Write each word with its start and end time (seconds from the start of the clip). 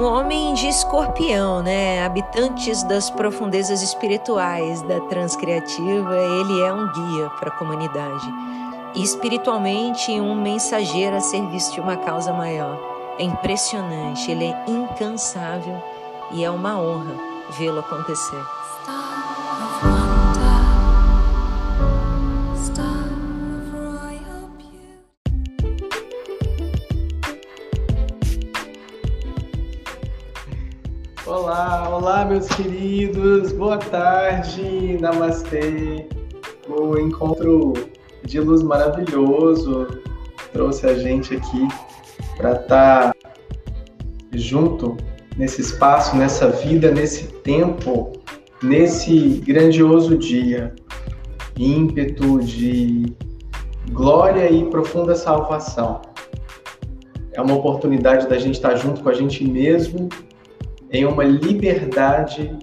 um 0.00 0.04
homem 0.04 0.54
de 0.54 0.66
escorpião, 0.66 1.62
né? 1.62 2.02
Habitantes 2.02 2.82
das 2.84 3.10
profundezas 3.10 3.82
espirituais 3.82 4.80
da 4.82 4.98
Transcriativa, 5.00 6.16
ele 6.16 6.62
é 6.62 6.72
um 6.72 6.90
guia 6.90 7.28
para 7.38 7.50
a 7.50 7.58
comunidade. 7.58 8.26
E 8.94 9.02
espiritualmente, 9.02 10.10
um 10.12 10.34
mensageiro 10.40 11.16
a 11.16 11.20
serviço 11.20 11.74
de 11.74 11.80
uma 11.80 11.98
causa 11.98 12.32
maior. 12.32 12.80
É 13.18 13.24
impressionante, 13.24 14.30
ele 14.30 14.46
é 14.46 14.64
incansável 14.66 15.76
e 16.32 16.42
é 16.42 16.50
uma 16.50 16.80
honra 16.80 17.14
vê-lo 17.58 17.80
acontecer. 17.80 18.59
Olá, 31.26 31.86
olá, 31.94 32.24
meus 32.24 32.48
queridos, 32.48 33.52
boa 33.52 33.76
tarde, 33.76 34.96
namastê. 34.98 36.08
O 36.66 36.96
encontro 36.98 37.74
de 38.24 38.40
luz 38.40 38.62
maravilhoso 38.62 39.86
trouxe 40.50 40.86
a 40.86 40.94
gente 40.94 41.36
aqui 41.36 41.68
para 42.38 42.52
estar 42.52 43.12
tá 43.12 43.14
junto 44.32 44.96
nesse 45.36 45.60
espaço, 45.60 46.16
nessa 46.16 46.48
vida, 46.48 46.90
nesse 46.90 47.26
tempo, 47.26 48.12
nesse 48.62 49.42
grandioso 49.44 50.16
dia, 50.16 50.74
ímpeto 51.54 52.40
de 52.40 53.14
glória 53.92 54.50
e 54.50 54.64
profunda 54.70 55.14
salvação. 55.14 56.00
É 57.34 57.42
uma 57.42 57.56
oportunidade 57.56 58.26
da 58.26 58.38
gente 58.38 58.54
estar 58.54 58.70
tá 58.70 58.76
junto 58.76 59.02
com 59.02 59.10
a 59.10 59.14
gente 59.14 59.44
mesmo 59.44 60.08
em 60.92 61.04
uma 61.04 61.24
liberdade 61.24 62.56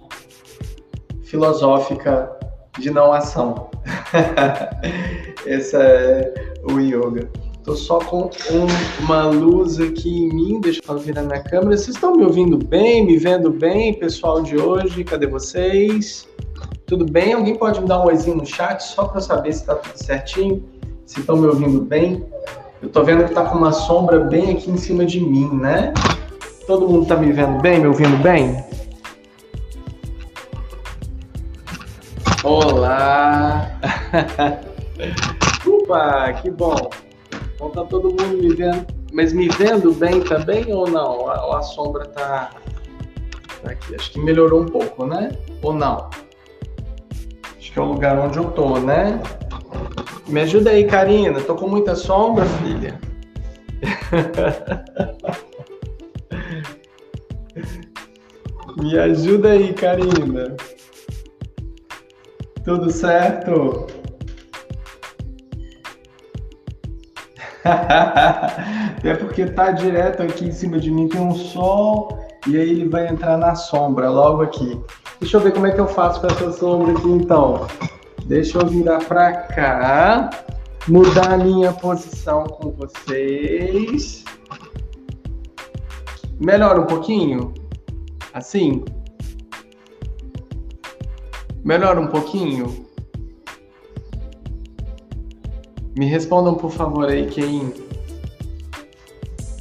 filosófica 1.23 2.29
de 2.77 2.91
não 2.91 3.11
ação. 3.11 3.69
Esse 5.45 5.75
é 5.77 6.33
o 6.69 6.79
yoga. 6.79 7.29
Tô 7.63 7.75
só 7.75 7.99
com 7.99 8.23
um, 8.23 9.03
uma 9.03 9.27
luz 9.27 9.79
aqui 9.79 10.09
em 10.09 10.33
mim, 10.33 10.61
deixa 10.61 10.81
eu 10.87 10.97
virar 10.97 11.23
minha 11.23 11.43
câmera. 11.43 11.75
Vocês 11.75 11.95
estão 11.95 12.13
me 12.15 12.23
ouvindo 12.23 12.57
bem, 12.57 13.05
me 13.05 13.17
vendo 13.17 13.49
bem, 13.49 13.93
pessoal 13.93 14.41
de 14.41 14.57
hoje? 14.57 15.03
Cadê 15.03 15.27
vocês? 15.27 16.27
Tudo 16.85 17.05
bem? 17.05 17.33
Alguém 17.33 17.55
pode 17.55 17.81
me 17.81 17.87
dar 17.87 18.01
um 18.01 18.07
oizinho 18.07 18.37
no 18.37 18.45
chat 18.45 18.81
só 18.81 19.05
para 19.05 19.19
saber 19.19 19.51
se 19.51 19.61
está 19.61 19.75
tudo 19.75 19.97
certinho? 19.97 20.63
Se 21.05 21.19
estão 21.19 21.35
me 21.35 21.47
ouvindo 21.47 21.81
bem? 21.81 22.25
Eu 22.81 22.89
tô 22.89 23.03
vendo 23.03 23.25
que 23.25 23.33
tá 23.33 23.43
com 23.43 23.57
uma 23.57 23.73
sombra 23.73 24.19
bem 24.21 24.51
aqui 24.51 24.71
em 24.71 24.77
cima 24.77 25.05
de 25.05 25.19
mim, 25.19 25.49
né? 25.53 25.93
Todo 26.67 26.85
mundo 26.85 27.03
está 27.03 27.15
me 27.15 27.31
vendo 27.31 27.61
bem, 27.61 27.79
me 27.79 27.87
ouvindo 27.87 28.17
bem? 28.21 28.61
Olá! 32.43 33.71
Opa, 35.65 36.33
que 36.33 36.51
bom! 36.51 36.89
Então 37.55 37.69
tá 37.69 37.85
todo 37.85 38.09
mundo 38.09 38.37
me 38.37 38.53
vendo, 38.53 38.85
mas 39.13 39.31
me 39.31 39.47
vendo 39.47 39.93
bem 39.93 40.19
também 40.19 40.73
ou 40.73 40.89
não? 40.89 41.29
A, 41.29 41.57
a 41.57 41.61
sombra 41.61 42.05
tá, 42.07 42.49
tá 43.63 43.71
aqui. 43.71 43.95
Acho 43.95 44.11
que 44.11 44.19
melhorou 44.19 44.63
um 44.63 44.65
pouco, 44.65 45.05
né? 45.05 45.31
Ou 45.61 45.71
não? 45.73 46.09
Acho 47.57 47.71
que 47.71 47.79
é 47.79 47.81
o 47.81 47.85
lugar 47.85 48.19
onde 48.19 48.39
eu 48.39 48.51
tô, 48.51 48.77
né? 48.77 49.21
Me 50.27 50.41
ajuda 50.41 50.71
aí, 50.71 50.85
Karina. 50.85 51.39
Tô 51.39 51.55
com 51.55 51.69
muita 51.69 51.95
sombra, 51.95 52.45
filha. 52.45 52.99
Me 58.79 58.97
ajuda 58.97 59.49
aí, 59.49 59.73
Karina. 59.73 60.55
Tudo 62.63 62.91
certo? 62.91 63.87
é 69.03 69.13
porque 69.15 69.47
tá 69.47 69.71
direto 69.71 70.21
aqui 70.21 70.45
em 70.45 70.51
cima 70.51 70.79
de 70.79 70.91
mim, 70.91 71.09
tem 71.09 71.19
um 71.19 71.33
sol 71.33 72.19
e 72.45 72.55
aí 72.55 72.69
ele 72.69 72.87
vai 72.87 73.07
entrar 73.07 73.35
na 73.37 73.55
sombra 73.55 74.09
logo 74.09 74.43
aqui. 74.43 74.79
Deixa 75.19 75.37
eu 75.37 75.41
ver 75.41 75.53
como 75.53 75.65
é 75.65 75.71
que 75.71 75.81
eu 75.81 75.87
faço 75.87 76.21
com 76.21 76.27
essa 76.27 76.51
sombra 76.51 76.93
aqui 76.93 77.09
então. 77.09 77.65
Deixa 78.25 78.59
eu 78.59 78.67
virar 78.67 78.99
para 79.05 79.33
cá, 79.33 80.29
mudar 80.87 81.33
a 81.33 81.37
minha 81.37 81.73
posição 81.73 82.43
com 82.43 82.71
vocês. 82.71 84.23
Melhora 86.39 86.81
um 86.81 86.85
pouquinho? 86.85 87.53
Assim? 88.37 88.85
Melhora 91.65 91.99
um 91.99 92.05
pouquinho? 92.05 92.85
Me 95.97 96.05
respondam, 96.05 96.53
por 96.53 96.69
favor, 96.69 97.09
aí 97.09 97.25
quem 97.25 97.73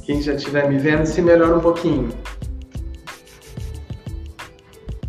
quem 0.03 0.21
já 0.21 0.35
estiver 0.35 0.69
me 0.69 0.77
vendo, 0.77 1.07
se 1.07 1.23
melhora 1.23 1.57
um 1.57 1.59
pouquinho. 1.59 2.09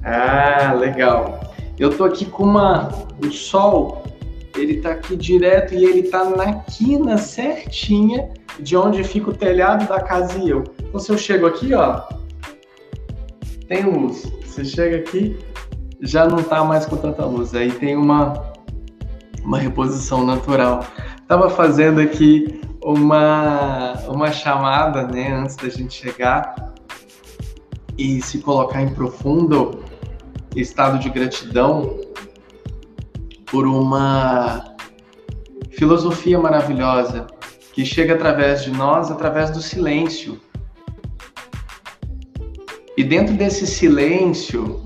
Ah, 0.03 0.73
legal. 0.73 1.39
Eu 1.79 1.95
tô 1.95 2.05
aqui 2.05 2.25
com 2.25 2.45
uma 2.45 2.89
o 3.23 3.31
sol, 3.31 4.03
ele 4.57 4.81
tá 4.81 4.93
aqui 4.93 5.15
direto 5.15 5.75
e 5.75 5.85
ele 5.85 6.05
tá 6.05 6.25
na 6.25 6.61
quina 6.61 7.19
certinha 7.19 8.31
de 8.59 8.79
onde 8.79 9.05
fica 9.05 9.29
o 9.29 9.37
telhado 9.37 9.87
da 9.87 10.01
casa 10.01 10.39
e 10.39 10.49
eu. 10.49 10.65
Então 10.81 10.99
se 10.99 11.13
eu 11.13 11.19
chego 11.19 11.47
aqui, 11.47 11.75
ó, 11.75 12.03
tem 13.69 13.83
luz. 13.85 14.33
Você 14.45 14.65
chega 14.65 14.97
aqui, 14.97 15.39
já 16.01 16.27
não 16.27 16.39
está 16.39 16.65
mais 16.65 16.87
com 16.87 16.97
tanta 16.97 17.25
luz. 17.25 17.55
Aí 17.55 17.71
tem 17.71 17.97
uma, 17.97 18.53
uma 19.45 19.59
reposição 19.59 20.25
natural. 20.25 20.85
Estava 21.21 21.51
fazendo 21.51 22.01
aqui 22.01 22.61
uma, 22.83 23.93
uma 24.09 24.33
chamada, 24.33 25.07
né, 25.07 25.33
antes 25.33 25.57
da 25.57 25.69
gente 25.69 25.95
chegar 25.95 26.73
e 27.97 28.23
se 28.23 28.39
colocar 28.39 28.83
em 28.83 28.95
profundo 28.95 29.85
estado 30.57 30.99
de 30.99 31.11
gratidão 31.11 32.01
por 33.47 33.67
uma 33.67 34.75
filosofia 35.71 36.39
maravilhosa 36.39 37.27
que 37.73 37.85
chega 37.85 38.15
através 38.15 38.65
de 38.65 38.71
nós, 38.71 39.11
através 39.11 39.51
do 39.51 39.61
silêncio. 39.61 40.41
E 42.99 43.05
dentro 43.05 43.37
desse 43.37 43.65
silêncio 43.65 44.83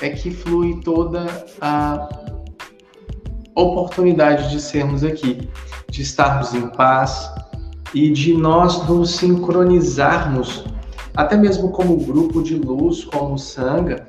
é 0.00 0.08
que 0.08 0.30
flui 0.30 0.80
toda 0.80 1.26
a 1.60 2.08
oportunidade 3.54 4.48
de 4.48 4.58
sermos 4.58 5.04
aqui, 5.04 5.46
de 5.90 6.00
estarmos 6.00 6.54
em 6.54 6.68
paz 6.68 7.30
e 7.92 8.08
de 8.08 8.32
nós 8.32 8.88
nos 8.88 9.10
sincronizarmos, 9.10 10.64
até 11.14 11.36
mesmo 11.36 11.70
como 11.70 11.98
grupo 11.98 12.42
de 12.42 12.54
luz, 12.54 13.04
como 13.04 13.38
Sangha, 13.38 14.08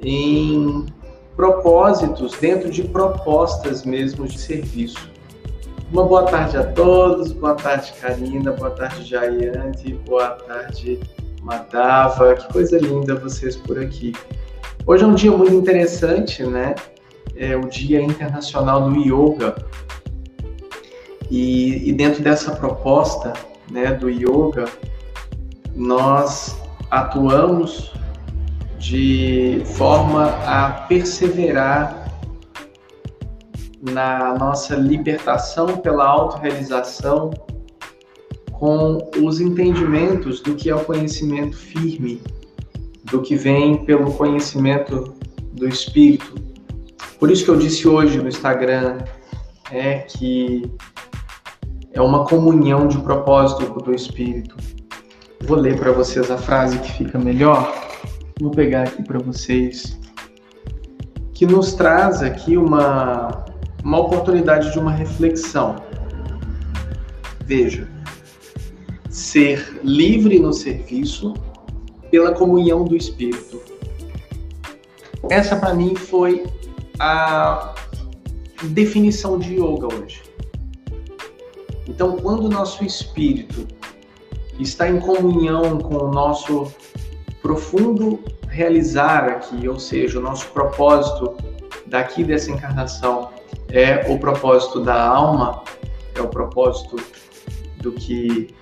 em 0.00 0.86
propósitos, 1.34 2.34
dentro 2.38 2.70
de 2.70 2.84
propostas 2.84 3.84
mesmo 3.84 4.28
de 4.28 4.38
serviço. 4.38 5.10
Uma 5.90 6.04
boa 6.04 6.22
tarde 6.22 6.56
a 6.56 6.62
todos, 6.72 7.32
boa 7.32 7.56
tarde 7.56 7.92
Karina, 8.00 8.52
boa 8.52 8.70
tarde 8.70 9.02
Jayante, 9.02 9.94
boa 10.06 10.28
tarde 10.28 11.00
Madava, 11.48 12.34
que 12.34 12.52
coisa 12.52 12.78
linda 12.78 13.14
vocês 13.14 13.56
por 13.56 13.78
aqui. 13.78 14.12
Hoje 14.86 15.02
é 15.02 15.06
um 15.06 15.14
dia 15.14 15.32
muito 15.32 15.54
interessante, 15.54 16.44
né? 16.44 16.74
É 17.34 17.56
o 17.56 17.62
Dia 17.62 18.02
Internacional 18.02 18.90
do 18.90 18.94
Yoga. 19.00 19.56
E, 21.30 21.88
e 21.88 21.92
dentro 21.94 22.22
dessa 22.22 22.54
proposta 22.54 23.32
né, 23.70 23.94
do 23.94 24.10
yoga, 24.10 24.66
nós 25.74 26.54
atuamos 26.90 27.94
de 28.78 29.62
forma 29.64 30.26
a 30.46 30.70
perseverar 30.86 32.12
na 33.80 34.34
nossa 34.34 34.74
libertação 34.74 35.78
pela 35.78 36.06
autorrealização, 36.06 37.30
com 38.58 39.08
os 39.22 39.40
entendimentos 39.40 40.40
do 40.40 40.54
que 40.56 40.68
é 40.68 40.74
o 40.74 40.84
conhecimento 40.84 41.56
firme, 41.56 42.20
do 43.04 43.22
que 43.22 43.36
vem 43.36 43.84
pelo 43.84 44.12
conhecimento 44.12 45.14
do 45.52 45.68
Espírito. 45.68 46.34
Por 47.20 47.30
isso 47.30 47.44
que 47.44 47.50
eu 47.50 47.56
disse 47.56 47.86
hoje 47.86 48.18
no 48.18 48.28
Instagram 48.28 48.98
é 49.70 49.98
que 49.98 50.70
é 51.92 52.00
uma 52.00 52.24
comunhão 52.24 52.88
de 52.88 52.98
propósito 52.98 53.80
do 53.80 53.94
Espírito. 53.94 54.56
Vou 55.42 55.56
ler 55.56 55.78
para 55.78 55.92
vocês 55.92 56.28
a 56.28 56.36
frase 56.36 56.78
que 56.80 56.92
fica 56.92 57.16
melhor. 57.16 57.72
Vou 58.40 58.50
pegar 58.50 58.82
aqui 58.82 59.02
para 59.04 59.20
vocês, 59.20 59.98
que 61.32 61.46
nos 61.46 61.74
traz 61.74 62.22
aqui 62.22 62.56
uma, 62.56 63.44
uma 63.84 64.00
oportunidade 64.00 64.72
de 64.72 64.78
uma 64.78 64.92
reflexão. 64.92 65.76
Veja, 67.44 67.88
ser 69.18 69.80
livre 69.82 70.38
no 70.38 70.52
serviço 70.52 71.34
pela 72.10 72.32
comunhão 72.32 72.84
do 72.84 72.96
Espírito. 72.96 73.60
Essa 75.28 75.56
para 75.56 75.74
mim 75.74 75.94
foi 75.94 76.46
a 76.98 77.74
definição 78.62 79.38
de 79.38 79.54
yoga 79.54 79.92
hoje. 79.92 80.22
Então, 81.86 82.16
quando 82.16 82.44
o 82.44 82.48
nosso 82.48 82.84
espírito 82.84 83.66
está 84.58 84.88
em 84.88 85.00
comunhão 85.00 85.78
com 85.78 85.96
o 85.96 86.12
nosso 86.12 86.72
profundo 87.42 88.20
realizar 88.48 89.24
aqui, 89.24 89.68
ou 89.68 89.78
seja, 89.78 90.18
o 90.18 90.22
nosso 90.22 90.46
propósito 90.48 91.36
daqui 91.86 92.22
dessa 92.22 92.50
encarnação 92.50 93.30
é 93.68 94.10
o 94.12 94.18
propósito 94.18 94.80
da 94.80 95.08
alma, 95.08 95.62
é 96.14 96.20
o 96.20 96.28
propósito 96.28 96.96
do 97.78 97.92
que 97.92 98.54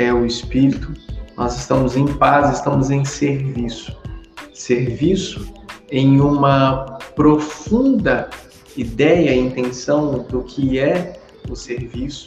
é 0.00 0.14
o 0.14 0.24
espírito, 0.24 0.94
nós 1.36 1.58
estamos 1.58 1.94
em 1.94 2.06
paz, 2.06 2.56
estamos 2.56 2.90
em 2.90 3.04
serviço. 3.04 3.94
Serviço 4.54 5.52
em 5.90 6.18
uma 6.20 6.98
profunda 7.14 8.30
ideia, 8.78 9.34
intenção 9.34 10.22
do 10.22 10.42
que 10.42 10.78
é 10.78 11.20
o 11.50 11.54
serviço, 11.54 12.26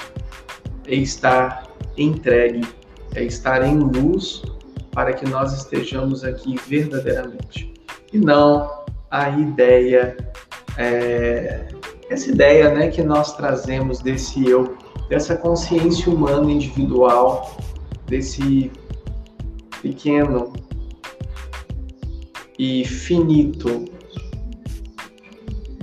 é 0.86 0.94
estar 0.94 1.64
entregue, 1.98 2.62
é 3.16 3.24
estar 3.24 3.66
em 3.66 3.80
luz 3.80 4.44
para 4.92 5.12
que 5.12 5.28
nós 5.28 5.52
estejamos 5.52 6.24
aqui 6.24 6.56
verdadeiramente. 6.68 7.74
E 8.12 8.20
não 8.20 8.70
a 9.10 9.32
ideia, 9.32 10.16
é, 10.78 11.68
essa 12.08 12.30
ideia 12.30 12.72
né, 12.72 12.90
que 12.90 13.02
nós 13.02 13.36
trazemos 13.36 14.00
desse 14.00 14.48
eu, 14.48 14.78
dessa 15.14 15.38
consciência 15.38 16.12
humana 16.12 16.52
individual, 16.52 17.56
desse 18.08 18.72
pequeno 19.80 20.52
e 22.58 22.84
finito 22.84 23.86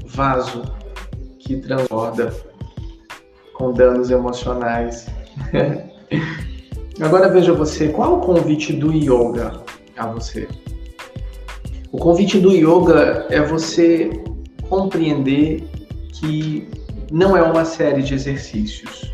vaso 0.05 0.63
que 1.39 1.59
transborda 1.59 2.35
com 3.55 3.73
danos 3.73 4.11
emocionais. 4.11 5.07
Agora 7.01 7.29
veja 7.29 7.53
você, 7.53 7.89
qual 7.91 8.15
é 8.15 8.17
o 8.17 8.21
convite 8.23 8.73
do 8.73 8.93
yoga 8.93 9.63
a 9.97 10.09
você? 10.09 10.49
O 11.93 11.99
convite 11.99 12.37
do 12.41 12.51
yoga 12.51 13.29
é 13.31 13.41
você 13.41 14.11
compreender 14.69 15.63
que 16.15 16.69
não 17.13 17.37
é 17.37 17.43
uma 17.45 17.65
série 17.65 18.03
de 18.03 18.15
exercícios. 18.15 19.10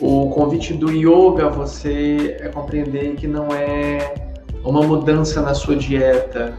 O 0.00 0.30
convite 0.30 0.74
do 0.74 0.92
yoga 0.92 1.46
a 1.46 1.48
você 1.48 2.36
é 2.38 2.48
compreender 2.48 3.16
que 3.16 3.26
não 3.26 3.48
é 3.48 4.14
uma 4.64 4.80
mudança 4.82 5.42
na 5.42 5.54
sua 5.54 5.74
dieta. 5.74 6.56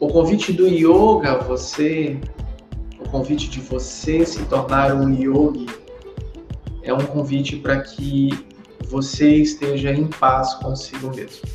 O 0.00 0.08
convite 0.08 0.50
do 0.50 0.66
yoga 0.66 1.32
a 1.32 1.38
você, 1.38 2.18
o 2.98 3.06
convite 3.10 3.50
de 3.50 3.60
você 3.60 4.24
se 4.24 4.42
tornar 4.46 4.94
um 4.94 5.12
yogi, 5.12 5.66
é 6.82 6.94
um 6.94 7.04
convite 7.04 7.56
para 7.56 7.80
que 7.82 8.30
você 8.88 9.36
esteja 9.36 9.92
em 9.92 10.06
paz 10.06 10.54
consigo 10.54 11.14
mesmo. 11.14 11.46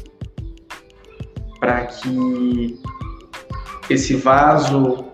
Para 1.60 1.88
que 1.88 2.80
esse 3.90 4.16
vaso 4.16 5.07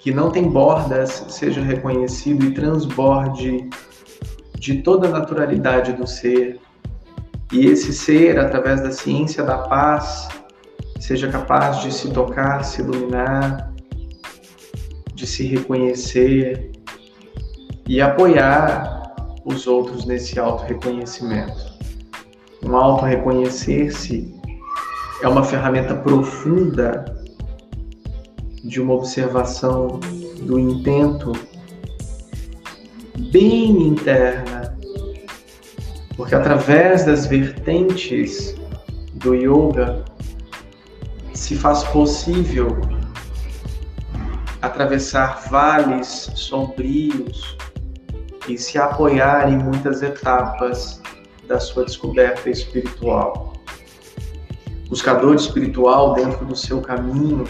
que 0.00 0.12
não 0.12 0.30
tem 0.30 0.48
bordas 0.48 1.24
seja 1.28 1.60
reconhecido 1.60 2.44
e 2.44 2.52
transborde 2.52 3.68
de 4.58 4.82
toda 4.82 5.08
a 5.08 5.10
naturalidade 5.10 5.92
do 5.92 6.06
ser. 6.06 6.60
E 7.52 7.66
esse 7.66 7.92
ser, 7.92 8.38
através 8.38 8.80
da 8.80 8.90
ciência 8.90 9.42
da 9.42 9.58
paz, 9.58 10.28
seja 11.00 11.28
capaz 11.28 11.80
de 11.80 11.92
se 11.92 12.10
tocar, 12.10 12.64
se 12.64 12.82
iluminar, 12.82 13.72
de 15.14 15.26
se 15.26 15.46
reconhecer 15.46 16.72
e 17.86 18.00
apoiar 18.00 19.14
os 19.44 19.66
outros 19.66 20.04
nesse 20.04 20.38
auto-reconhecimento. 20.38 21.72
Um 22.62 22.76
auto-reconhecer-se 22.76 24.34
é 25.22 25.28
uma 25.28 25.42
ferramenta 25.42 25.94
profunda 25.94 27.17
de 28.68 28.82
uma 28.82 28.92
observação 28.92 29.98
do 30.42 30.58
intento 30.58 31.32
bem 33.32 33.88
interna, 33.88 34.76
porque 36.14 36.34
através 36.34 37.06
das 37.06 37.26
vertentes 37.26 38.54
do 39.14 39.34
yoga 39.34 40.04
se 41.32 41.56
faz 41.56 41.82
possível 41.84 42.78
atravessar 44.60 45.48
vales 45.48 46.30
sombrios 46.34 47.56
e 48.46 48.58
se 48.58 48.76
apoiar 48.76 49.50
em 49.50 49.56
muitas 49.56 50.02
etapas 50.02 51.00
da 51.46 51.58
sua 51.58 51.86
descoberta 51.86 52.50
espiritual. 52.50 53.54
Buscador 54.90 55.36
espiritual 55.36 56.12
dentro 56.12 56.44
do 56.44 56.56
seu 56.56 56.82
caminho, 56.82 57.44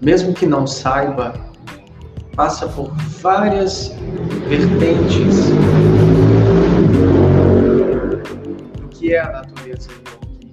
mesmo 0.00 0.32
que 0.32 0.46
não 0.46 0.66
saiba, 0.66 1.34
passa 2.34 2.66
por 2.68 2.90
várias 3.20 3.88
vertentes 4.48 5.50
do 8.80 8.88
que 8.88 9.12
é 9.14 9.20
a 9.20 9.30
natureza 9.30 9.90
yogi. 9.90 10.52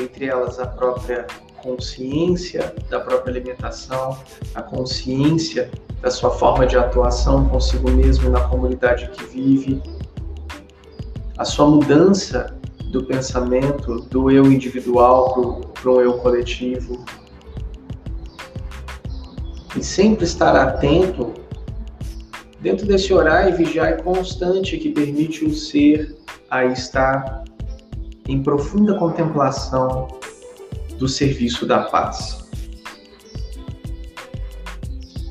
Entre 0.00 0.26
elas, 0.26 0.58
a 0.58 0.66
própria 0.66 1.26
consciência 1.62 2.74
da 2.88 3.00
própria 3.00 3.32
alimentação, 3.32 4.18
a 4.54 4.62
consciência 4.62 5.70
da 6.00 6.10
sua 6.10 6.30
forma 6.30 6.66
de 6.66 6.76
atuação 6.76 7.48
consigo 7.48 7.90
mesmo 7.90 8.30
na 8.30 8.40
comunidade 8.40 9.08
que 9.10 9.24
vive, 9.24 9.82
a 11.36 11.44
sua 11.44 11.66
mudança 11.68 12.56
do 12.90 13.04
pensamento 13.04 14.00
do 14.02 14.30
eu 14.30 14.50
individual 14.50 15.60
para 15.74 15.90
um 15.90 16.00
eu 16.00 16.18
coletivo. 16.18 17.04
E 19.78 19.84
sempre 19.84 20.24
estar 20.24 20.56
atento 20.56 21.32
dentro 22.60 22.84
desse 22.84 23.14
orar 23.14 23.48
e 23.48 23.52
vigiar 23.52 24.02
constante 24.02 24.76
que 24.76 24.90
permite 24.90 25.44
o 25.44 25.54
ser 25.54 26.16
a 26.50 26.64
estar 26.64 27.44
em 28.26 28.42
profunda 28.42 28.98
contemplação 28.98 30.08
do 30.98 31.06
serviço 31.06 31.64
da 31.64 31.84
paz. 31.84 32.44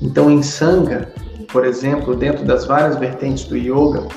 Então, 0.01 0.31
em 0.31 0.41
Sangha, 0.41 1.13
por 1.51 1.65
exemplo, 1.65 2.15
dentro 2.15 2.45
das 2.45 2.65
várias 2.65 2.97
vertentes 2.97 3.43
do 3.43 3.57
yoga, 3.57 4.07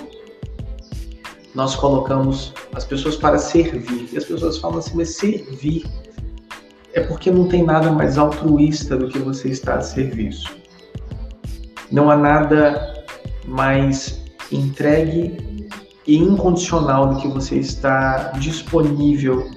nós 1.57 1.75
colocamos 1.75 2.55
as 2.73 2.85
pessoas 2.85 3.17
para 3.17 3.37
servir. 3.37 4.09
E 4.13 4.17
as 4.17 4.25
pessoas 4.25 4.59
falam 4.59 4.79
assim, 4.79 4.97
mas 4.97 5.17
servir 5.17 5.85
é 6.93 7.01
porque 7.01 7.31
não 7.31 7.49
tem 7.49 7.63
nada 7.63 7.91
mais 7.91 8.19
altruísta 8.19 8.97
do 8.97 9.09
que 9.09 9.19
você 9.19 9.49
estar 9.49 9.79
a 9.79 9.83
serviço. 9.83 10.57
Não 11.91 12.11
há 12.11 12.17
nada 12.17 13.05
mais 13.47 14.23
entregue 14.51 15.69
e 16.07 16.17
incondicional 16.17 17.15
do 17.15 17.21
que 17.21 17.29
você 17.29 17.57
estar 17.57 18.33
disponível 18.39 19.49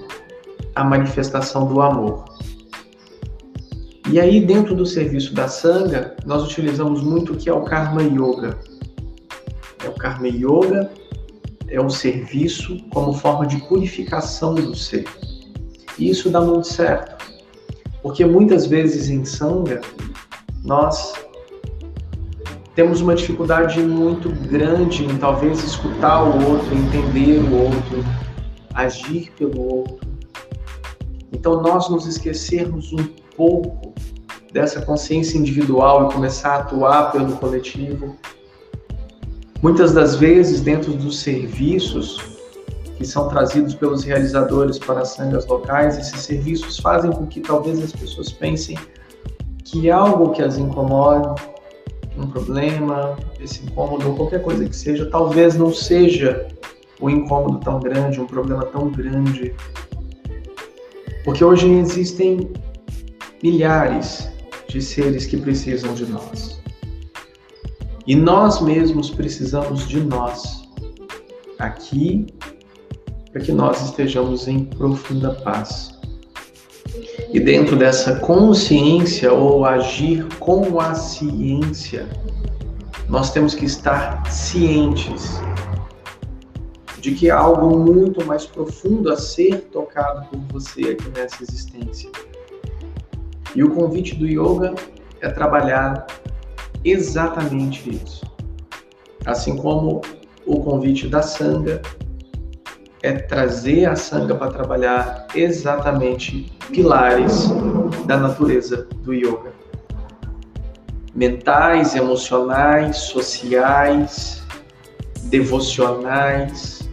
à 0.74 0.84
manifestação 0.84 1.66
do 1.66 1.80
amor. 1.80 2.24
E 4.10 4.20
aí, 4.20 4.40
dentro 4.40 4.74
do 4.74 4.84
serviço 4.84 5.34
da 5.34 5.48
Sangha, 5.48 6.14
nós 6.26 6.44
utilizamos 6.44 7.02
muito 7.02 7.32
o 7.32 7.36
que 7.36 7.48
é 7.48 7.52
o 7.52 7.62
Karma 7.62 8.02
Yoga. 8.02 8.58
É 9.82 9.88
o 9.88 9.94
Karma 9.94 10.28
Yoga, 10.28 10.90
é 11.68 11.80
o 11.80 11.88
serviço 11.88 12.78
como 12.90 13.12
forma 13.14 13.46
de 13.46 13.56
purificação 13.66 14.54
do 14.54 14.76
ser. 14.76 15.06
E 15.98 16.10
isso 16.10 16.30
dá 16.30 16.40
muito 16.40 16.66
certo, 16.66 17.24
porque 18.02 18.24
muitas 18.24 18.66
vezes 18.66 19.08
em 19.08 19.24
Sangha, 19.24 19.80
nós 20.64 21.14
temos 22.74 23.00
uma 23.00 23.14
dificuldade 23.14 23.80
muito 23.80 24.30
grande 24.48 25.04
em 25.04 25.16
talvez 25.16 25.62
escutar 25.62 26.24
o 26.24 26.50
outro, 26.50 26.74
entender 26.74 27.38
o 27.38 27.62
outro, 27.62 28.04
agir 28.74 29.30
pelo 29.38 29.60
outro. 29.60 30.08
Então, 31.32 31.62
nós 31.62 31.88
nos 31.88 32.06
esquecermos 32.06 32.92
um 32.92 33.06
pouco 33.36 33.94
dessa 34.52 34.80
consciência 34.80 35.38
individual 35.38 36.08
e 36.08 36.12
começar 36.12 36.50
a 36.50 36.58
atuar 36.58 37.12
pelo 37.12 37.36
coletivo. 37.36 38.16
Muitas 39.62 39.92
das 39.92 40.16
vezes, 40.16 40.60
dentro 40.60 40.92
dos 40.92 41.20
serviços 41.20 42.33
que 42.96 43.06
são 43.06 43.28
trazidos 43.28 43.74
pelos 43.74 44.04
realizadores 44.04 44.78
para 44.78 45.00
as 45.00 45.10
sangas 45.10 45.46
locais, 45.46 45.98
esses 45.98 46.20
serviços 46.20 46.78
fazem 46.78 47.10
com 47.10 47.26
que 47.26 47.40
talvez 47.40 47.82
as 47.82 47.92
pessoas 47.92 48.30
pensem 48.30 48.78
que 49.64 49.90
algo 49.90 50.30
que 50.30 50.42
as 50.42 50.56
incomoda 50.58 51.34
um 52.16 52.28
problema, 52.28 53.16
esse 53.40 53.64
incômodo 53.64 54.08
ou 54.08 54.16
qualquer 54.16 54.42
coisa 54.42 54.64
que 54.68 54.76
seja, 54.76 55.06
talvez 55.10 55.56
não 55.56 55.72
seja 55.72 56.46
um 57.00 57.10
incômodo 57.10 57.58
tão 57.58 57.80
grande, 57.80 58.20
um 58.20 58.26
problema 58.26 58.64
tão 58.66 58.90
grande. 58.90 59.54
Porque 61.24 61.44
hoje 61.44 61.68
existem 61.68 62.52
milhares 63.42 64.30
de 64.68 64.80
seres 64.80 65.26
que 65.26 65.36
precisam 65.36 65.92
de 65.94 66.06
nós. 66.06 66.60
E 68.06 68.14
nós 68.14 68.60
mesmos 68.60 69.10
precisamos 69.10 69.88
de 69.88 70.00
nós 70.00 70.68
aqui 71.58 72.26
para 73.34 73.42
que 73.42 73.50
nós 73.50 73.82
estejamos 73.82 74.46
em 74.46 74.64
profunda 74.64 75.34
paz. 75.34 75.98
E 77.32 77.40
dentro 77.40 77.74
dessa 77.74 78.20
consciência 78.20 79.32
ou 79.32 79.66
agir 79.66 80.24
com 80.38 80.78
a 80.78 80.94
ciência, 80.94 82.08
nós 83.08 83.32
temos 83.32 83.52
que 83.52 83.64
estar 83.64 84.24
cientes 84.30 85.40
de 87.00 87.10
que 87.10 87.28
há 87.28 87.36
algo 87.36 87.76
muito 87.76 88.24
mais 88.24 88.46
profundo 88.46 89.10
a 89.10 89.16
ser 89.16 89.62
tocado 89.62 90.28
por 90.28 90.38
você 90.52 90.90
aqui 90.90 91.08
nessa 91.08 91.42
existência. 91.42 92.10
E 93.52 93.64
o 93.64 93.74
convite 93.74 94.14
do 94.14 94.28
yoga 94.28 94.76
é 95.20 95.28
trabalhar 95.28 96.06
exatamente 96.84 97.90
isso. 97.90 98.24
Assim 99.26 99.56
como 99.56 100.02
o 100.46 100.60
convite 100.60 101.08
da 101.08 101.20
sanga 101.20 101.82
é 103.04 103.12
trazer 103.12 103.84
a 103.84 103.94
sanga 103.94 104.34
para 104.34 104.50
trabalhar 104.50 105.26
exatamente 105.34 106.50
pilares 106.70 107.50
da 108.06 108.16
natureza 108.16 108.88
do 109.02 109.12
yoga. 109.12 109.52
Mentais, 111.14 111.94
emocionais, 111.94 112.96
sociais, 112.96 114.42
devocionais, 115.24 116.88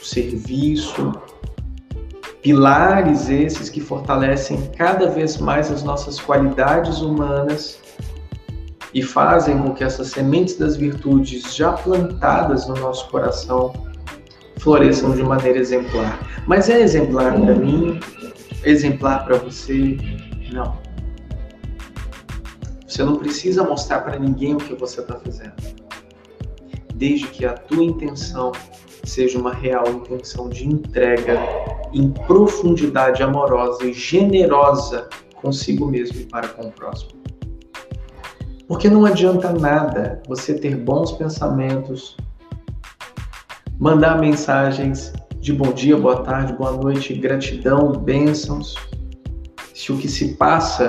serviço, 0.00 1.12
pilares 2.42 3.28
esses 3.28 3.68
que 3.68 3.80
fortalecem 3.80 4.70
cada 4.78 5.10
vez 5.10 5.36
mais 5.38 5.68
as 5.68 5.82
nossas 5.82 6.20
qualidades 6.20 7.00
humanas 7.00 7.80
e 8.94 9.02
fazem 9.02 9.58
com 9.58 9.74
que 9.74 9.82
essas 9.82 10.10
sementes 10.10 10.56
das 10.56 10.76
virtudes 10.76 11.52
já 11.52 11.72
plantadas 11.72 12.68
no 12.68 12.76
nosso 12.76 13.08
coração 13.08 13.90
floresçam 14.62 15.10
de 15.14 15.22
maneira 15.22 15.58
exemplar. 15.58 16.20
Mas 16.46 16.70
é 16.70 16.80
exemplar 16.80 17.34
para 17.34 17.54
mim? 17.54 17.98
Exemplar 18.64 19.24
para 19.24 19.36
você? 19.38 19.96
Não. 20.52 20.78
Você 22.86 23.02
não 23.02 23.16
precisa 23.16 23.64
mostrar 23.64 24.00
para 24.00 24.18
ninguém 24.18 24.54
o 24.54 24.58
que 24.58 24.74
você 24.74 25.00
está 25.00 25.18
fazendo. 25.18 25.54
Desde 26.94 27.26
que 27.26 27.44
a 27.44 27.54
tua 27.54 27.82
intenção 27.82 28.52
seja 29.02 29.38
uma 29.38 29.52
real 29.52 29.88
intenção 29.88 30.48
de 30.48 30.66
entrega 30.66 31.38
em 31.92 32.10
profundidade 32.10 33.22
amorosa 33.22 33.84
e 33.84 33.92
generosa 33.92 35.08
consigo 35.34 35.86
mesmo 35.86 36.20
e 36.20 36.24
para 36.24 36.48
com 36.48 36.68
o 36.68 36.70
próximo. 36.70 37.20
Porque 38.68 38.88
não 38.88 39.04
adianta 39.04 39.52
nada 39.52 40.22
você 40.28 40.54
ter 40.54 40.76
bons 40.76 41.12
pensamentos, 41.12 42.16
mandar 43.82 44.20
mensagens 44.20 45.12
de 45.40 45.52
bom 45.52 45.72
dia, 45.72 45.96
boa 45.96 46.22
tarde, 46.22 46.52
boa 46.52 46.70
noite, 46.70 47.12
gratidão, 47.14 47.90
bênçãos, 47.90 48.76
se 49.74 49.90
o 49.90 49.98
que 49.98 50.06
se 50.06 50.36
passa 50.36 50.88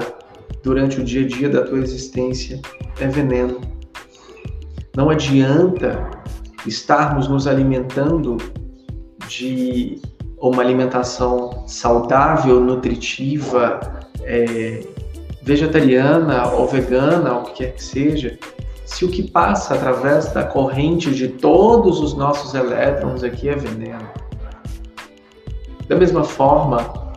durante 0.62 1.02
o 1.02 1.04
dia 1.04 1.26
a 1.26 1.28
dia 1.28 1.50
da 1.50 1.64
tua 1.64 1.80
existência 1.80 2.62
é 3.00 3.08
veneno. 3.08 3.62
Não 4.96 5.10
adianta 5.10 6.08
estarmos 6.68 7.28
nos 7.28 7.48
alimentando 7.48 8.38
de 9.28 10.00
uma 10.38 10.62
alimentação 10.62 11.68
saudável, 11.68 12.60
nutritiva, 12.60 13.80
é, 14.22 14.86
vegetariana 15.42 16.48
ou 16.52 16.68
vegana, 16.68 17.40
o 17.40 17.44
que 17.46 17.54
quer 17.54 17.74
que 17.74 17.84
seja, 17.84 18.38
se 18.94 19.04
o 19.04 19.10
que 19.10 19.24
passa 19.24 19.74
através 19.74 20.32
da 20.34 20.44
corrente 20.44 21.10
de 21.10 21.28
todos 21.28 22.00
os 22.00 22.14
nossos 22.14 22.54
elétrons 22.54 23.24
aqui 23.24 23.50
é 23.50 23.56
veneno. 23.56 24.08
Da 25.88 25.96
mesma 25.96 26.24
forma 26.24 27.12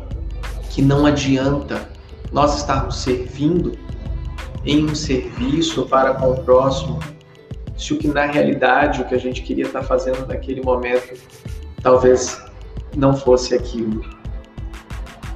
que 0.71 0.81
não 0.81 1.05
adianta 1.05 1.87
nós 2.33 2.57
estarmos 2.57 2.97
servindo 2.97 3.73
em 4.65 4.87
um 4.87 4.95
serviço 4.95 5.85
para 5.85 6.15
com 6.15 6.31
o 6.31 6.43
próximo 6.45 6.99
se 7.77 7.93
o 7.93 7.99
que 7.99 8.09
na 8.09 8.25
realidade 8.25 9.03
o 9.03 9.05
que 9.05 9.15
a 9.15 9.21
gente 9.21 9.43
queria 9.43 9.67
estar 9.67 9.83
fazendo 9.83 10.27
naquele 10.27 10.63
momento 10.63 11.21
talvez 11.83 12.43
não 12.97 13.15
fosse 13.15 13.55
aquilo. 13.55 14.03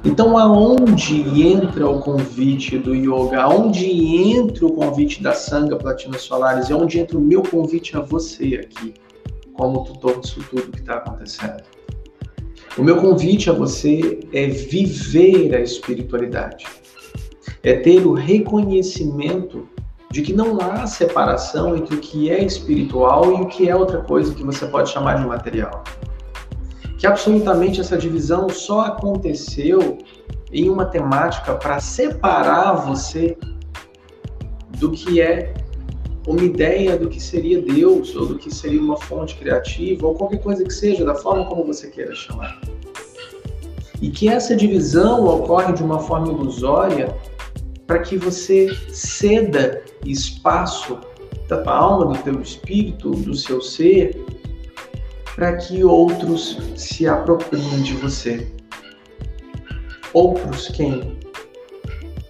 Então, 0.03 0.35
aonde 0.35 1.43
entra 1.47 1.87
o 1.87 1.99
convite 1.99 2.77
do 2.77 2.95
yoga? 2.95 3.41
Aonde 3.41 3.85
entra 3.85 4.65
o 4.65 4.73
convite 4.73 5.21
da 5.21 5.33
Sangha 5.33 5.75
Platina 5.75 6.17
Solares? 6.17 6.69
E 6.69 6.73
aonde 6.73 6.99
entra 6.99 7.17
o 7.17 7.21
meu 7.21 7.43
convite 7.43 7.95
a 7.95 8.01
você 8.01 8.55
aqui, 8.55 8.95
como 9.53 9.83
tutor 9.83 10.19
disso 10.19 10.43
tudo 10.49 10.71
que 10.71 10.79
está 10.79 10.95
acontecendo? 10.95 11.63
O 12.77 12.83
meu 12.83 12.97
convite 12.97 13.49
a 13.49 13.53
você 13.53 14.21
é 14.33 14.47
viver 14.47 15.53
a 15.53 15.59
espiritualidade, 15.59 16.65
é 17.61 17.73
ter 17.73 18.07
o 18.07 18.13
reconhecimento 18.13 19.67
de 20.09 20.21
que 20.21 20.33
não 20.33 20.59
há 20.59 20.87
separação 20.87 21.75
entre 21.77 21.95
o 21.95 21.99
que 21.99 22.29
é 22.29 22.43
espiritual 22.43 23.37
e 23.37 23.41
o 23.41 23.47
que 23.47 23.69
é 23.69 23.75
outra 23.75 24.01
coisa 24.01 24.33
que 24.33 24.43
você 24.43 24.65
pode 24.65 24.89
chamar 24.89 25.19
de 25.19 25.27
material. 25.27 25.83
Que 27.01 27.07
absolutamente 27.07 27.81
essa 27.81 27.97
divisão 27.97 28.47
só 28.47 28.81
aconteceu 28.81 29.97
em 30.53 30.69
uma 30.69 30.85
temática 30.85 31.55
para 31.55 31.79
separar 31.79 32.73
você 32.73 33.35
do 34.77 34.91
que 34.91 35.19
é 35.19 35.51
uma 36.27 36.43
ideia 36.43 36.95
do 36.95 37.09
que 37.09 37.19
seria 37.19 37.59
Deus, 37.59 38.15
ou 38.15 38.27
do 38.27 38.37
que 38.37 38.53
seria 38.53 38.79
uma 38.79 38.97
fonte 38.97 39.35
criativa, 39.35 40.05
ou 40.05 40.13
qualquer 40.13 40.43
coisa 40.43 40.63
que 40.63 40.71
seja, 40.71 41.03
da 41.03 41.15
forma 41.15 41.43
como 41.45 41.65
você 41.65 41.87
queira 41.87 42.13
chamar. 42.13 42.61
E 43.99 44.11
que 44.11 44.29
essa 44.29 44.55
divisão 44.55 45.25
ocorre 45.25 45.73
de 45.73 45.81
uma 45.81 45.97
forma 45.97 46.27
ilusória 46.27 47.15
para 47.87 47.97
que 47.97 48.15
você 48.15 48.69
ceda 48.93 49.81
espaço 50.05 50.99
da 51.47 51.67
alma, 51.67 52.13
do 52.13 52.19
teu 52.19 52.39
espírito, 52.39 53.09
do 53.09 53.33
seu 53.33 53.59
ser, 53.59 54.23
para 55.41 55.57
que 55.57 55.83
outros 55.83 56.55
se 56.75 57.07
apropriem 57.07 57.81
de 57.81 57.95
você. 57.95 58.47
Outros 60.13 60.67
quem? 60.67 61.17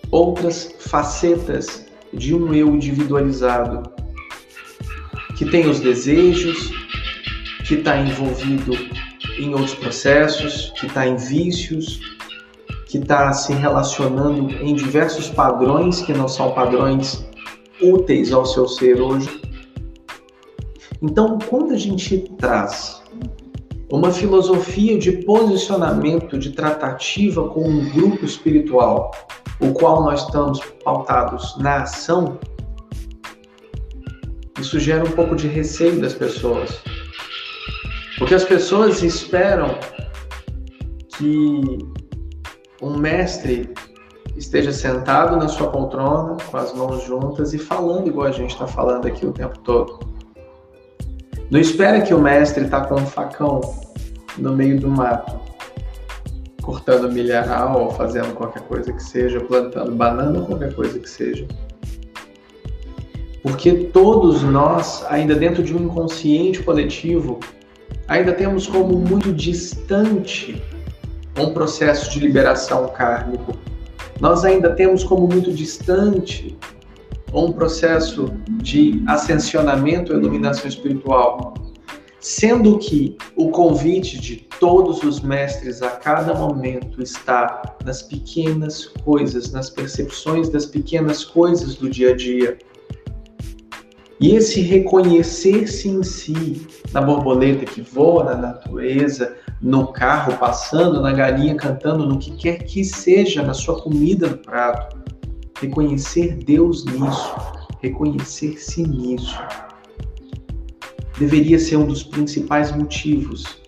Outras 0.09 0.73
facetas 0.79 1.87
de 2.13 2.33
um 2.33 2.53
eu 2.53 2.69
individualizado, 2.69 3.83
que 5.35 5.43
tem 5.43 5.69
os 5.69 5.81
desejos, 5.81 6.71
que 7.67 7.73
está 7.73 7.97
envolvido 7.97 8.71
em 9.37 9.49
outros 9.55 9.73
processos, 9.73 10.71
que 10.79 10.85
está 10.85 11.05
em 11.05 11.17
vícios, 11.17 11.99
que 12.85 12.97
está 12.97 13.33
se 13.33 13.51
relacionando 13.51 14.55
em 14.63 14.73
diversos 14.73 15.27
padrões 15.27 15.99
que 15.99 16.13
não 16.13 16.29
são 16.29 16.53
padrões 16.53 17.27
úteis 17.81 18.31
ao 18.31 18.45
seu 18.45 18.69
ser 18.69 19.01
hoje. 19.01 19.41
Então, 21.01 21.37
quando 21.49 21.73
a 21.73 21.77
gente 21.77 22.17
traz 22.37 23.00
uma 23.91 24.11
filosofia 24.11 24.97
de 24.97 25.11
posicionamento, 25.23 26.37
de 26.37 26.51
tratativa 26.51 27.49
com 27.49 27.67
um 27.67 27.89
grupo 27.89 28.23
espiritual, 28.23 29.11
o 29.59 29.73
qual 29.73 30.03
nós 30.03 30.23
estamos 30.25 30.61
pautados 30.83 31.57
na 31.57 31.81
ação, 31.81 32.39
isso 34.59 34.79
gera 34.79 35.03
um 35.03 35.11
pouco 35.11 35.35
de 35.35 35.47
receio 35.47 35.99
das 35.99 36.13
pessoas. 36.13 36.79
Porque 38.17 38.33
as 38.33 38.43
pessoas 38.43 39.03
esperam 39.03 39.77
que 41.17 41.77
um 42.81 42.97
mestre 42.97 43.73
esteja 44.37 44.71
sentado 44.71 45.35
na 45.35 45.49
sua 45.49 45.67
poltrona, 45.67 46.37
com 46.49 46.57
as 46.57 46.73
mãos 46.73 47.03
juntas 47.03 47.53
e 47.53 47.57
falando 47.57 48.07
igual 48.07 48.27
a 48.27 48.31
gente 48.31 48.51
está 48.51 48.65
falando 48.65 49.05
aqui 49.05 49.25
o 49.25 49.33
tempo 49.33 49.59
todo. 49.59 50.10
Não 51.51 51.59
espera 51.59 51.99
que 51.99 52.13
o 52.13 52.21
mestre 52.21 52.63
está 52.63 52.85
com 52.85 52.95
um 52.95 53.05
facão 53.05 53.59
no 54.37 54.55
meio 54.55 54.79
do 54.79 54.87
mato, 54.87 55.37
cortando 56.61 57.11
milharal 57.11 57.91
fazendo 57.91 58.33
qualquer 58.33 58.61
coisa 58.61 58.93
que 58.93 59.03
seja, 59.03 59.41
plantando 59.41 59.91
banana 59.91 60.45
qualquer 60.45 60.73
coisa 60.73 60.97
que 60.97 61.09
seja. 61.09 61.45
Porque 63.43 63.73
todos 63.91 64.41
nós, 64.43 65.05
ainda 65.09 65.35
dentro 65.35 65.61
de 65.61 65.75
um 65.75 65.83
inconsciente 65.83 66.63
coletivo, 66.63 67.37
ainda 68.07 68.31
temos 68.31 68.65
como 68.65 68.97
muito 68.97 69.33
distante 69.33 70.63
um 71.37 71.53
processo 71.53 72.11
de 72.11 72.21
liberação 72.21 72.87
kármico. 72.87 73.57
Nós 74.21 74.45
ainda 74.45 74.69
temos 74.69 75.03
como 75.03 75.27
muito 75.27 75.51
distante 75.51 76.57
ou 77.31 77.49
um 77.49 77.51
processo 77.51 78.33
de 78.61 79.03
ascensionamento 79.07 80.13
ou 80.13 80.19
iluminação 80.19 80.67
espiritual, 80.67 81.53
sendo 82.19 82.77
que 82.77 83.17
o 83.35 83.49
convite 83.49 84.19
de 84.19 84.47
todos 84.59 85.01
os 85.03 85.21
mestres 85.21 85.81
a 85.81 85.89
cada 85.89 86.35
momento 86.35 87.01
está 87.01 87.75
nas 87.83 88.03
pequenas 88.03 88.85
coisas, 88.85 89.51
nas 89.51 89.69
percepções 89.69 90.49
das 90.49 90.65
pequenas 90.65 91.25
coisas 91.25 91.75
do 91.75 91.89
dia 91.89 92.11
a 92.11 92.15
dia. 92.15 92.59
E 94.19 94.35
esse 94.35 94.61
reconhecer-se 94.61 95.89
em 95.89 96.03
si, 96.03 96.67
na 96.91 97.01
borboleta 97.01 97.65
que 97.65 97.81
voa 97.81 98.23
na 98.23 98.35
natureza, 98.35 99.35
no 99.59 99.87
carro 99.87 100.37
passando, 100.37 101.01
na 101.01 101.11
galinha 101.11 101.55
cantando, 101.55 102.05
no 102.05 102.19
que 102.19 102.29
quer 102.35 102.63
que 102.63 102.83
seja, 102.83 103.41
na 103.41 103.55
sua 103.55 103.81
comida 103.81 104.27
no 104.27 104.37
prato, 104.37 105.01
reconhecer 105.61 106.37
Deus 106.37 106.83
nisso, 106.85 107.35
reconhecer-se 107.81 108.81
nisso. 108.81 109.39
Deveria 111.19 111.59
ser 111.59 111.77
um 111.77 111.85
dos 111.85 112.01
principais 112.01 112.75
motivos 112.75 113.61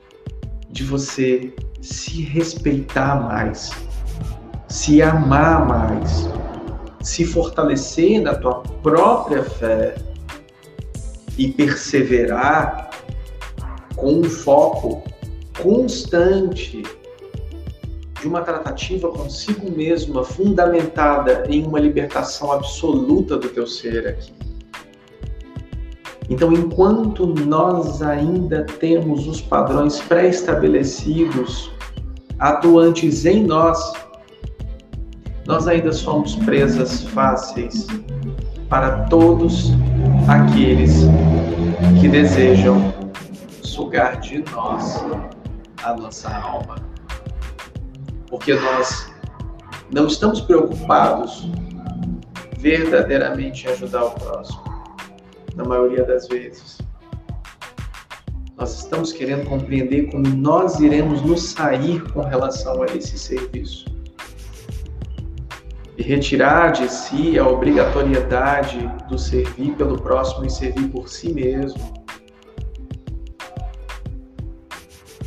de 0.70 0.84
você 0.84 1.54
se 1.82 2.24
respeitar 2.24 3.22
mais, 3.22 3.72
se 4.68 5.04
amar 5.04 5.68
mais, 5.68 6.28
se 7.02 7.26
fortalecer 7.26 8.22
na 8.22 8.34
tua 8.34 8.62
própria 8.82 9.44
fé 9.44 9.96
e 11.38 11.52
perseverar 11.52 12.90
com 13.96 14.16
um 14.16 14.24
foco 14.24 15.04
constante 15.62 16.82
de 18.24 18.30
uma 18.30 18.42
tratativa 18.42 19.10
consigo 19.10 19.70
mesma 19.70 20.24
fundamentada 20.24 21.44
em 21.50 21.68
uma 21.68 21.78
libertação 21.78 22.54
absoluta 22.54 23.38
do 23.38 23.50
teu 23.50 23.68
ser 23.68 24.08
aqui. 24.08 24.32
Então, 26.30 26.54
enquanto 26.54 27.28
nós 27.28 28.02
ainda 28.02 28.64
temos 28.80 29.28
os 29.28 29.42
padrões 29.42 30.00
pré-estabelecidos 30.00 31.70
atuantes 32.40 33.26
em 33.26 33.44
nós, 33.44 33.92
nós 35.46 35.68
ainda 35.68 35.92
somos 35.92 36.34
presas 36.34 37.04
fáceis 37.04 37.88
para 38.70 39.04
todos 39.10 39.72
aqueles 40.30 41.02
que 42.00 42.08
desejam 42.08 42.94
sugar 43.62 44.22
de 44.22 44.42
nós 44.50 45.04
a 45.84 45.94
nossa 45.94 46.34
alma. 46.34 46.93
Porque 48.34 48.56
nós 48.56 49.14
não 49.94 50.08
estamos 50.08 50.42
preocupados 50.42 51.48
verdadeiramente 52.58 53.68
em 53.68 53.70
ajudar 53.70 54.06
o 54.06 54.10
próximo 54.10 54.64
na 55.56 55.64
maioria 55.64 56.04
das 56.04 56.28
vezes. 56.28 56.80
Nós 58.58 58.74
estamos 58.74 59.14
querendo 59.14 59.48
compreender 59.48 60.10
como 60.10 60.28
nós 60.30 60.80
iremos 60.80 61.22
nos 61.22 61.44
sair 61.50 62.02
com 62.12 62.22
relação 62.22 62.82
a 62.82 62.88
esse 62.88 63.20
serviço. 63.20 63.86
E 65.96 66.02
retirar 66.02 66.72
de 66.72 66.92
si 66.92 67.38
a 67.38 67.48
obrigatoriedade 67.48 68.80
do 69.08 69.20
servir 69.20 69.76
pelo 69.76 70.02
próximo 70.02 70.44
e 70.44 70.50
servir 70.50 70.88
por 70.88 71.08
si 71.08 71.32
mesmo. 71.32 71.94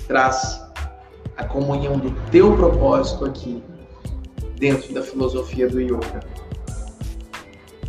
Traz 0.08 0.65
a 1.36 1.44
comunhão 1.44 1.98
do 1.98 2.10
teu 2.30 2.56
propósito 2.56 3.24
aqui, 3.24 3.62
dentro 4.58 4.92
da 4.94 5.02
filosofia 5.02 5.68
do 5.68 5.80
yoga 5.80 6.20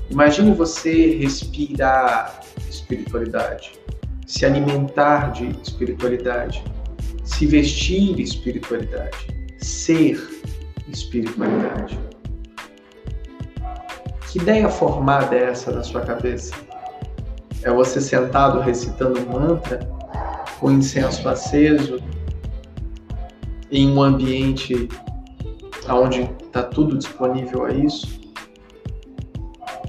Imagine 0.10 0.54
você 0.54 1.18
respirar 1.18 2.40
espiritualidade, 2.70 3.74
se 4.26 4.46
alimentar 4.46 5.34
de 5.34 5.50
espiritualidade, 5.62 6.64
se 7.26 7.46
vestir 7.46 8.18
espiritualidade, 8.18 9.28
ser 9.60 10.18
espiritualidade. 10.88 12.00
Que 14.32 14.40
ideia 14.40 14.70
formada 14.70 15.36
é 15.36 15.50
essa 15.50 15.72
na 15.72 15.84
sua 15.84 16.02
cabeça? 16.02 16.56
É 17.62 17.70
você 17.70 18.00
sentado 18.00 18.62
recitando 18.62 19.20
um 19.20 19.26
mantra, 19.26 19.80
com 20.58 20.72
incenso 20.72 21.28
aceso, 21.28 22.00
em 23.72 23.90
um 23.92 24.02
ambiente 24.02 24.88
onde 25.90 26.22
está 26.44 26.64
tudo 26.64 26.98
disponível 26.98 27.66
a 27.66 27.72
isso? 27.72 28.20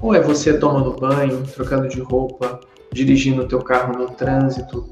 Ou 0.01 0.13
é 0.15 0.21
você 0.21 0.57
tomando 0.57 0.93
banho, 0.93 1.43
trocando 1.53 1.87
de 1.87 1.99
roupa, 1.99 2.59
dirigindo 2.91 3.43
o 3.43 3.47
teu 3.47 3.59
carro 3.59 3.97
no 3.97 4.09
trânsito, 4.11 4.89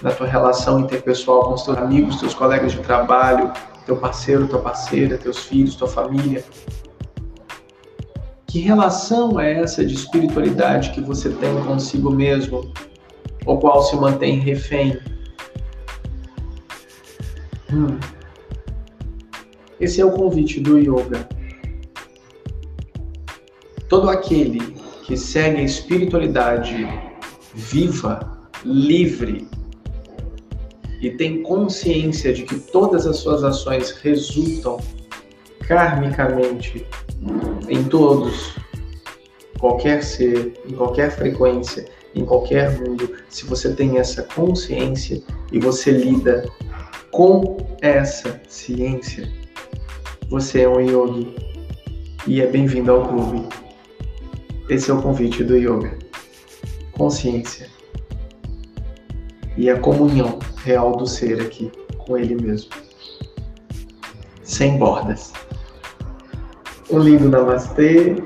na 0.00 0.10
tua 0.10 0.26
relação 0.26 0.80
interpessoal 0.80 1.44
com 1.44 1.54
os 1.54 1.62
teus 1.62 1.76
amigos, 1.76 2.20
teus 2.20 2.34
colegas 2.34 2.72
de 2.72 2.78
trabalho, 2.78 3.52
teu 3.86 3.96
parceiro, 3.96 4.46
tua 4.46 4.60
parceira, 4.60 5.18
teus 5.18 5.38
filhos, 5.38 5.74
tua 5.74 5.88
família. 5.88 6.44
Que 8.46 8.60
relação 8.60 9.40
é 9.40 9.54
essa 9.54 9.84
de 9.84 9.94
espiritualidade 9.94 10.90
que 10.90 11.00
você 11.00 11.30
tem 11.30 11.60
consigo 11.64 12.10
mesmo, 12.10 12.72
ou 13.44 13.58
qual 13.58 13.82
se 13.82 13.96
mantém 13.96 14.38
refém? 14.38 14.98
Hum. 17.72 17.98
Esse 19.80 20.00
é 20.00 20.04
o 20.04 20.12
convite 20.12 20.60
do 20.60 20.78
yoga. 20.78 21.28
Todo 23.88 24.08
aquele 24.08 24.60
que 25.04 25.16
segue 25.16 25.60
a 25.60 25.64
espiritualidade 25.64 26.88
viva, 27.54 28.48
livre 28.64 29.46
e 31.00 31.10
tem 31.10 31.42
consciência 31.42 32.32
de 32.32 32.44
que 32.44 32.58
todas 32.58 33.06
as 33.06 33.18
suas 33.18 33.44
ações 33.44 33.90
resultam 33.90 34.78
karmicamente 35.66 36.86
em 37.68 37.84
todos, 37.84 38.54
qualquer 39.58 40.02
ser, 40.02 40.54
em 40.66 40.74
qualquer 40.74 41.10
frequência, 41.10 41.86
em 42.14 42.24
qualquer 42.24 42.78
mundo, 42.78 43.10
se 43.28 43.44
você 43.44 43.74
tem 43.74 43.98
essa 43.98 44.22
consciência 44.22 45.22
e 45.52 45.58
você 45.58 45.90
lida 45.90 46.48
com 47.10 47.56
essa 47.80 48.40
ciência, 48.48 49.30
você 50.28 50.62
é 50.62 50.68
um 50.68 50.80
yogi 50.80 51.34
e 52.26 52.40
é 52.40 52.46
bem-vindo 52.46 52.90
ao 52.90 53.06
clube. 53.06 53.48
Esse 54.68 54.90
é 54.90 54.94
o 54.94 55.02
convite 55.02 55.44
do 55.44 55.56
yoga. 55.56 55.98
Consciência. 56.92 57.68
E 59.56 59.68
a 59.68 59.78
comunhão 59.78 60.38
real 60.64 60.96
do 60.96 61.06
ser 61.06 61.40
aqui 61.40 61.70
com 61.98 62.16
ele 62.16 62.34
mesmo. 62.34 62.70
Sem 64.42 64.78
bordas. 64.78 65.32
Um 66.90 66.98
lindo 66.98 67.28
namastê, 67.28 68.22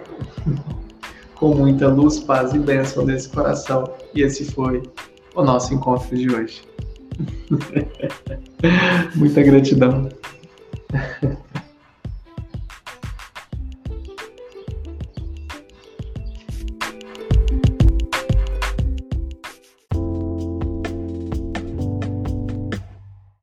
com 1.34 1.54
muita 1.54 1.88
luz, 1.88 2.20
paz 2.20 2.54
e 2.54 2.58
bênção 2.58 3.04
nesse 3.04 3.28
coração. 3.28 3.92
E 4.14 4.22
esse 4.22 4.44
foi 4.44 4.82
o 5.34 5.42
nosso 5.42 5.74
encontro 5.74 6.16
de 6.16 6.30
hoje. 6.34 6.62
Muita 9.16 9.42
gratidão. 9.42 10.08